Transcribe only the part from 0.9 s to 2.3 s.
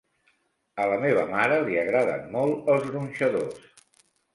la meva mare li agraden